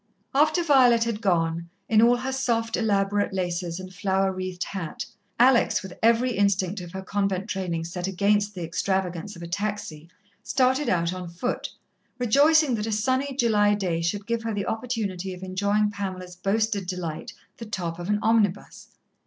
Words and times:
After 0.33 0.63
Violet 0.63 1.03
had 1.03 1.21
gone, 1.21 1.69
in 1.87 2.01
all 2.01 2.15
her 2.17 2.31
soft, 2.31 2.75
elaborate 2.75 3.33
laces 3.33 3.79
and 3.79 3.93
flower 3.93 4.31
wreathed 4.33 4.63
hat, 4.63 5.05
Alex, 5.39 5.83
with 5.83 5.93
every 6.01 6.31
instinct 6.31 6.81
of 6.81 6.91
her 6.93 7.03
convent 7.03 7.47
training 7.47 7.83
set 7.85 8.07
against 8.07 8.55
the 8.55 8.63
extravagance 8.63 9.35
of 9.35 9.43
a 9.43 9.47
taxi, 9.47 10.09
started 10.41 10.89
out 10.89 11.13
on 11.13 11.29
foot, 11.29 11.69
rejoicing 12.17 12.73
that 12.73 12.87
a 12.87 12.91
sunny 12.91 13.35
July 13.35 13.75
day 13.75 14.01
should 14.01 14.25
give 14.25 14.41
her 14.41 14.55
the 14.55 14.65
opportunity 14.65 15.35
of 15.35 15.43
enjoying 15.43 15.91
Pamela's 15.91 16.35
boasted 16.35 16.87
delight, 16.87 17.31
the 17.57 17.65
top 17.67 17.99
of 17.99 18.09
an 18.09 18.17
omnibus. 18.23 18.87